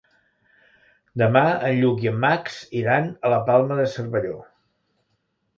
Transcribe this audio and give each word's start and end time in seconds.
Demà 1.23 1.43
en 1.67 1.77
Lluc 1.83 2.01
i 2.07 2.11
en 2.13 2.17
Max 2.25 2.57
iran 2.81 3.13
a 3.29 3.31
la 3.37 3.41
Palma 3.51 3.81
de 3.83 3.89
Cervelló. 3.97 4.35